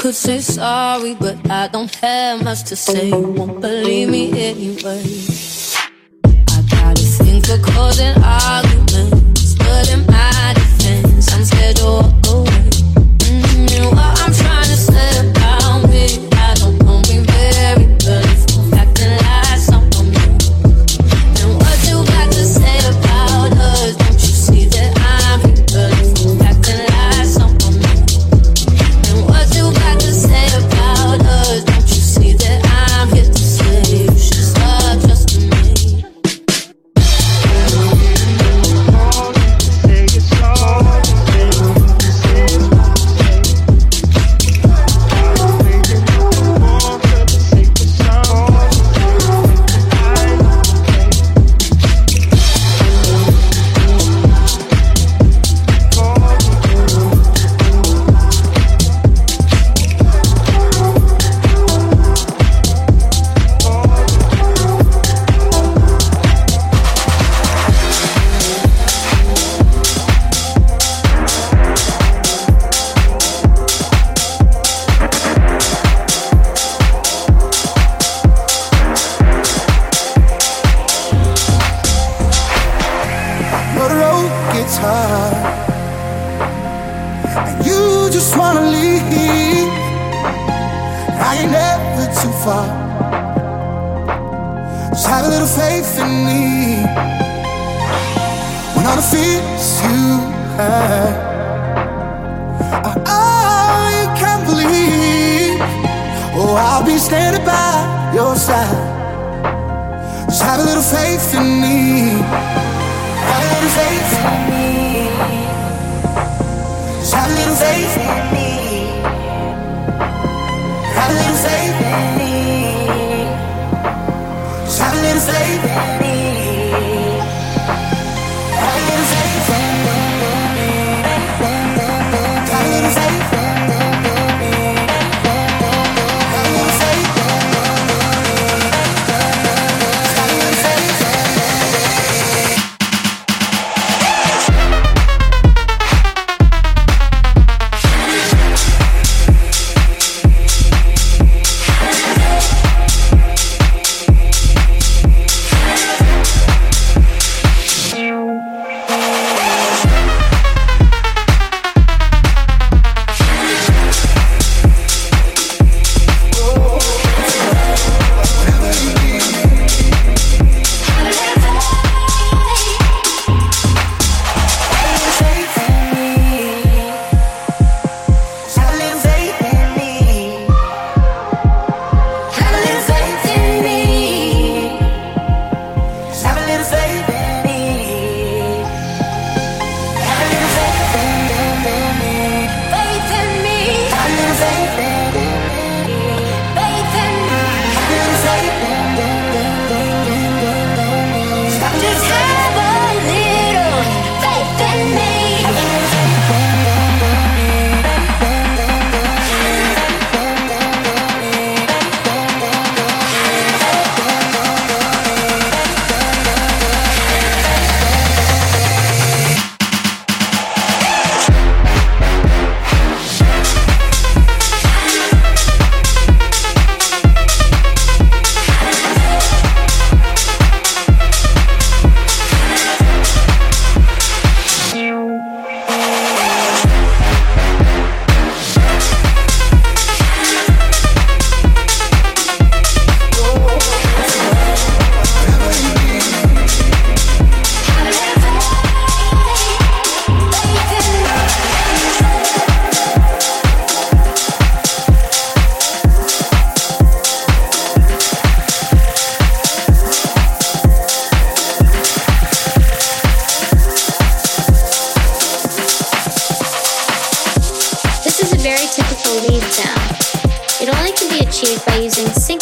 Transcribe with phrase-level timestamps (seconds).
[0.00, 3.08] could say sorry, but I don't have much to say.
[3.08, 5.02] You won't believe me anyway.
[6.24, 8.69] I gotta think of causing arguments.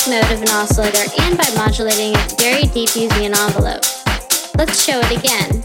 [0.08, 3.82] Mode of an oscillator and by modulating it very deep using an envelope.
[4.56, 5.62] Let's show it again.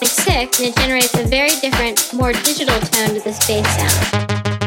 [0.00, 4.59] Like 6 and it generates a very different, more digital tone to this bass sound.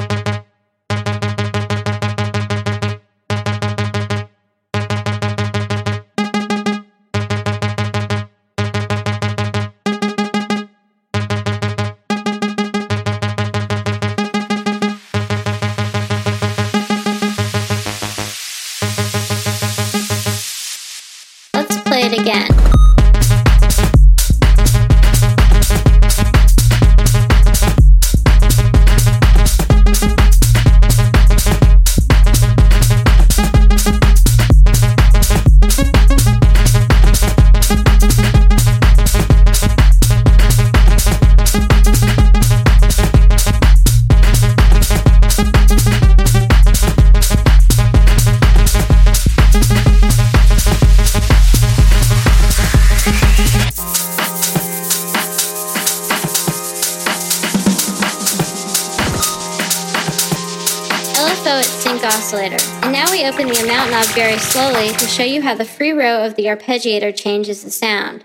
[64.54, 68.24] Slowly to show you how the free row of the arpeggiator changes the sound.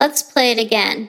[0.00, 1.08] Let's play it again.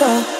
[0.00, 0.39] control.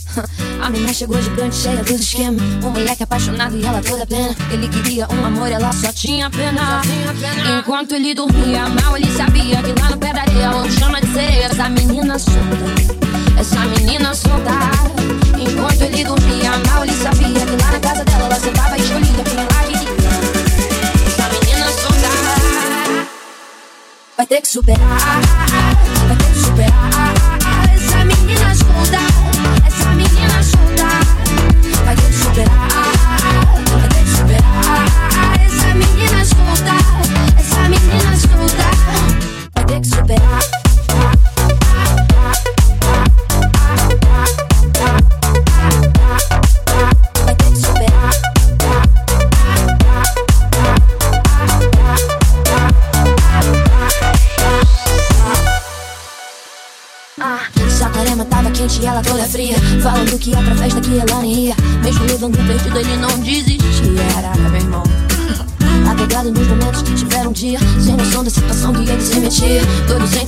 [0.61, 2.39] A menina chegou gigante, cheia dos esquemas.
[2.63, 4.35] Um moleque apaixonado e ela toda plena.
[4.51, 6.81] Ele queria um amor, ela só tinha pena.
[7.57, 11.11] Enquanto ele dormia mal, ele sabia que lá no pé da areia, ou chama de
[11.13, 12.39] sereia, essa menina solta.
[13.39, 14.51] Essa menina solta.
[15.39, 19.39] Enquanto ele dormia mal, ele sabia que lá na casa dela, ela sentava escolhida quem
[19.39, 19.89] ela queria.
[21.07, 22.09] Essa menina solta.
[24.15, 25.21] Vai ter que superar.
[26.07, 27.13] Vai ter que superar.
[27.73, 28.05] Essa
[40.19, 40.40] vai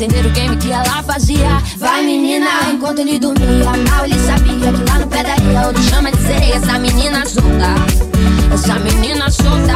[0.04, 1.62] entender o game que ela fazia.
[1.78, 6.12] Vai menina, enquanto ele dormia, mal ele sabia que lá no pé da ilha chama
[6.12, 6.56] de sereia.
[6.56, 7.76] Essa menina solta,
[8.54, 9.74] essa menina solta.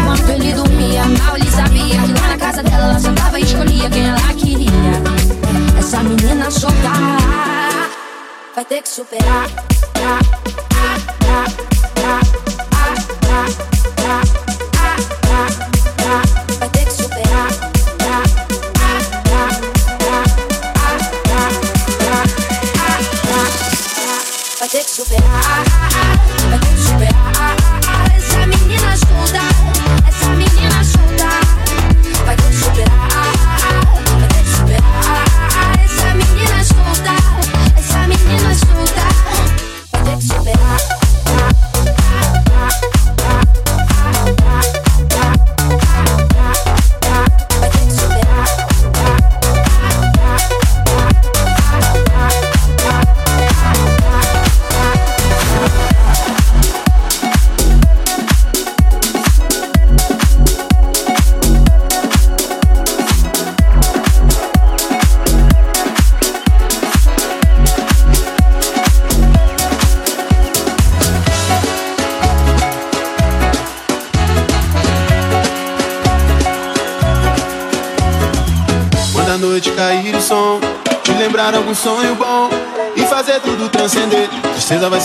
[0.00, 3.90] Enquanto ele dormia, mal ele sabia que lá na casa dela ela sentava e escolhia
[3.90, 4.68] quem ela queria.
[5.78, 6.92] Essa menina solta,
[8.54, 9.46] vai ter que superar.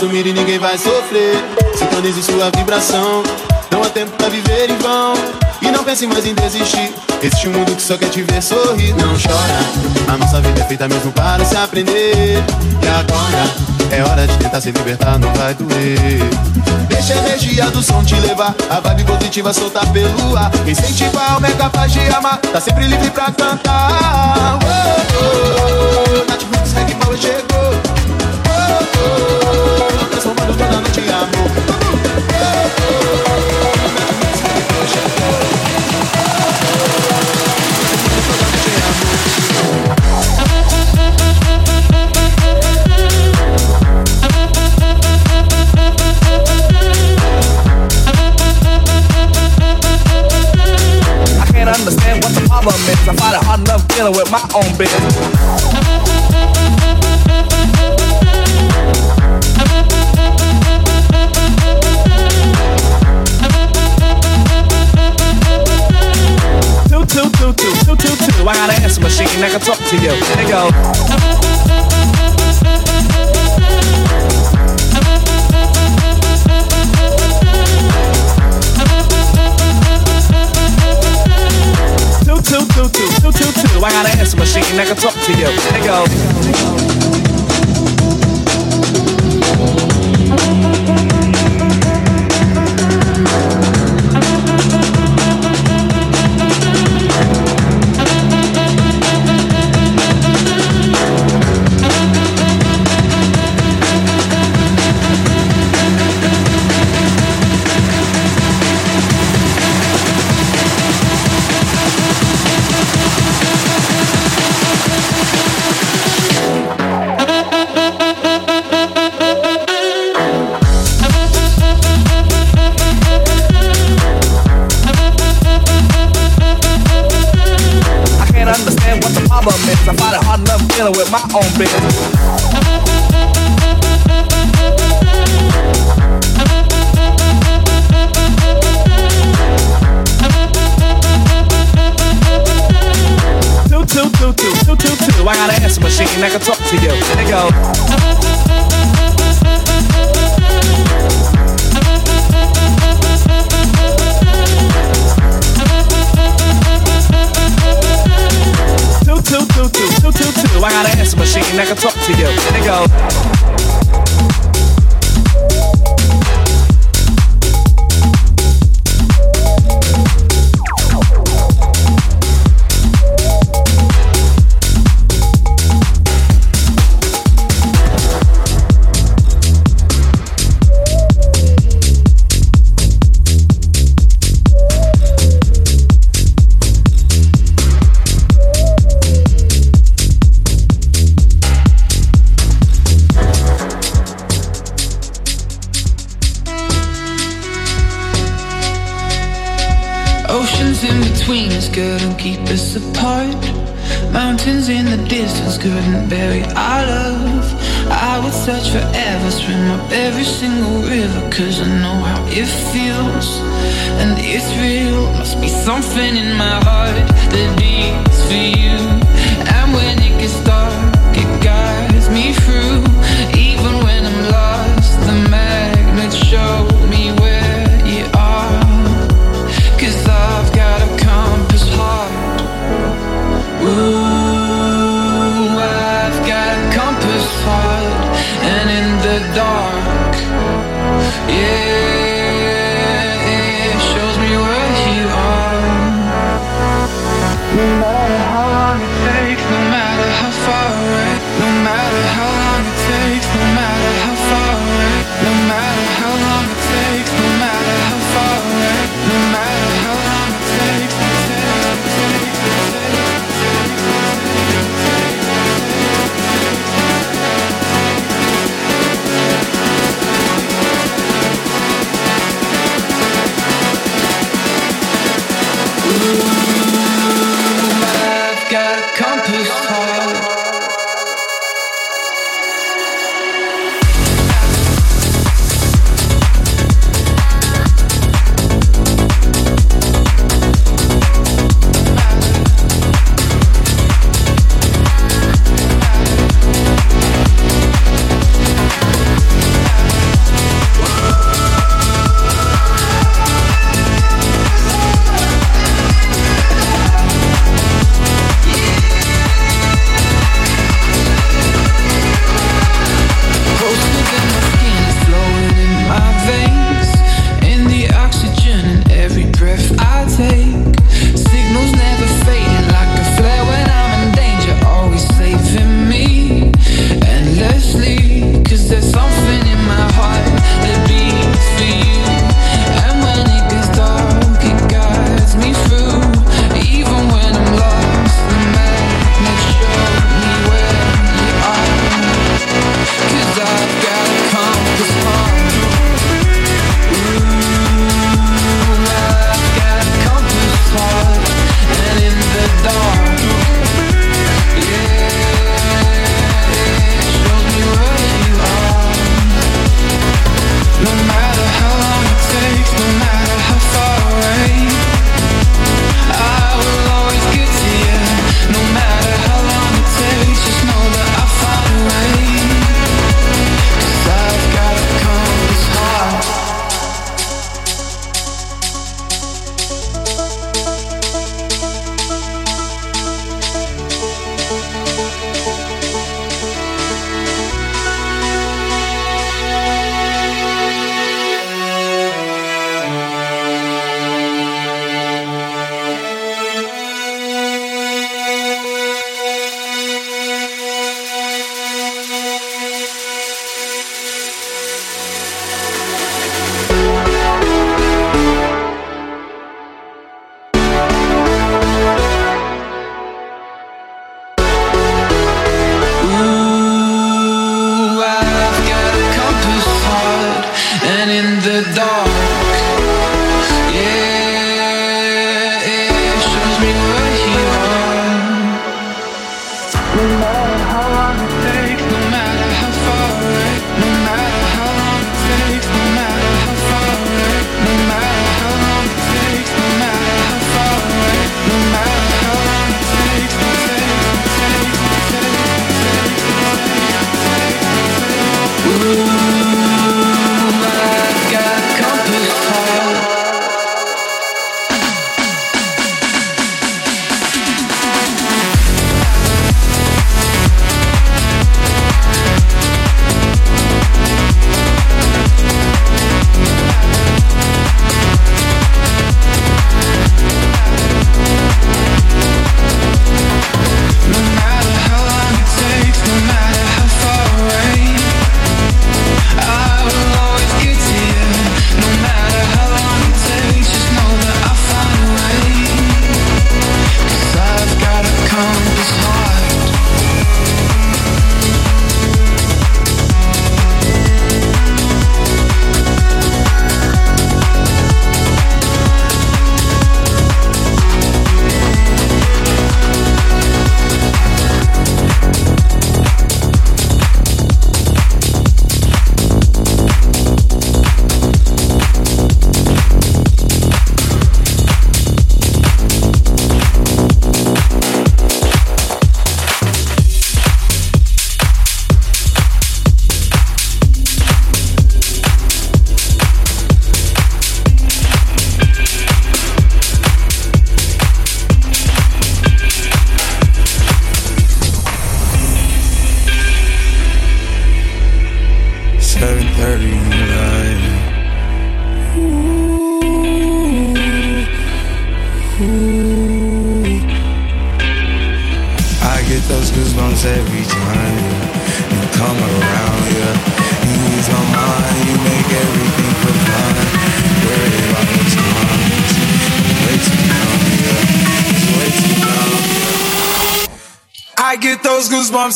[0.04, 1.36] sumir e ninguém vai sofrer.
[1.76, 3.24] Sintonize sua vibração.
[3.72, 5.14] Não há tempo pra viver em vão.
[5.62, 6.94] E não pense mais em desistir.
[7.22, 8.94] Existe um mundo que só quer te ver sorrir.
[8.96, 10.14] Não chora.
[10.14, 12.44] A nossa vida é feita mesmo para se aprender.
[12.82, 16.20] E agora é hora de tentar se libertar, não vai doer.
[16.90, 18.54] Deixa a energia do som te levar.
[18.70, 20.52] A vibe positiva soltar pelo ar.
[20.68, 22.40] Incentivar o mega é capaz de amar.
[22.40, 24.60] Tá sempre livre pra cantar.
[24.62, 26.26] Oh, oh, oh.
[26.26, 27.72] Tá Netflix, Reggae Power chegou.
[28.50, 29.40] Oh, oh.
[29.40, 29.43] oh
[30.34, 31.83] tomando toda noite amor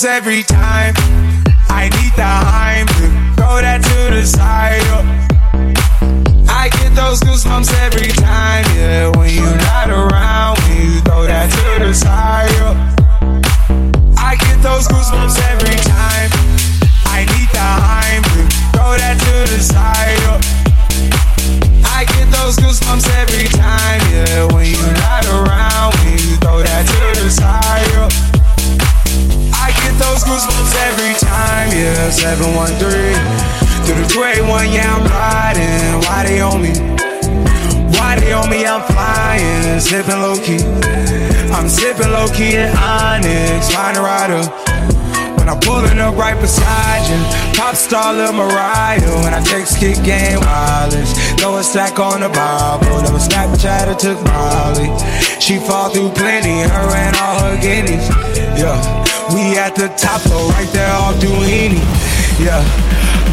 [0.05, 0.66] every time.
[38.33, 38.65] On me?
[38.65, 40.59] I'm flying, sipping low key.
[41.53, 44.43] I'm sipping low key in Onyx, find a rider.
[45.37, 47.19] When I'm pulling up right beside you,
[47.55, 48.99] pop star Lil Mariah.
[49.23, 53.01] When I text kick game wireless, throw a stack on the Bible.
[53.01, 54.91] Never Snapchat or took Molly.
[55.39, 58.09] She fall through plenty, her and all her guineas.
[58.59, 58.75] Yeah,
[59.33, 61.79] we at the top floor, right there off Duini.
[62.43, 62.61] Yeah.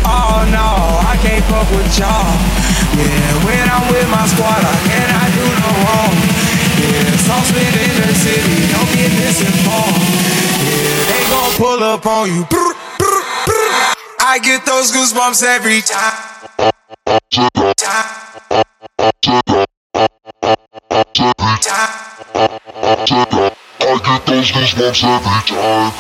[0.07, 0.69] Oh no,
[1.03, 2.64] I can't fuck with y'all.
[2.99, 6.15] Yeah, when I'm with my squad, I cannot do no wrong.
[6.79, 10.03] Yeah, saucepan in the city, don't get misinformed.
[10.63, 12.47] Yeah, they gon' pull up on you.
[14.21, 16.15] I get those goosebumps every time.
[17.05, 18.15] Those goosebumps every time.
[23.87, 25.93] I get those goosebumps every time.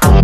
[0.00, 0.17] I